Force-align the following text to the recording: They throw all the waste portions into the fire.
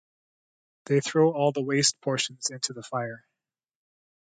They 0.87 0.99
throw 0.99 1.31
all 1.31 1.51
the 1.51 1.61
waste 1.61 2.01
portions 2.01 2.49
into 2.49 2.73
the 2.73 2.81
fire. 2.81 3.23